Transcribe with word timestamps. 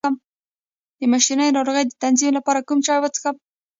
د 0.99 1.01
میاشتنۍ 1.11 1.49
ناروغۍ 1.57 1.83
د 1.87 1.93
تنظیم 2.03 2.31
لپاره 2.37 2.65
کوم 2.67 2.79
چای 2.85 2.99
وڅښم؟ 3.01 3.35